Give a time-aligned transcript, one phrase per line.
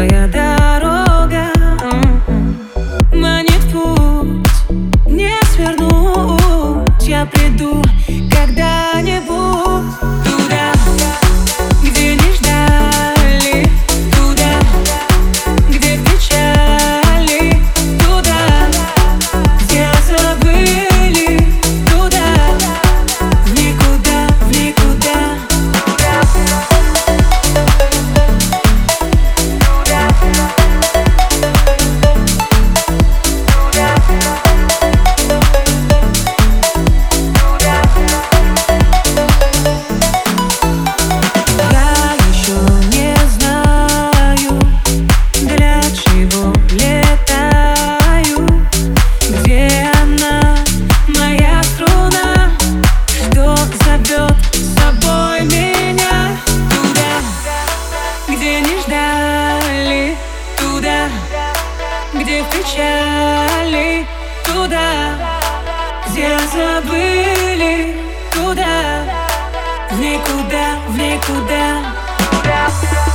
[0.00, 0.31] Yeah.
[62.62, 64.06] Печали
[64.44, 65.18] Туда,
[66.08, 67.96] где забыли
[68.32, 69.04] Туда,
[69.90, 71.92] в никуда, в никуда.
[72.18, 73.11] Tуда,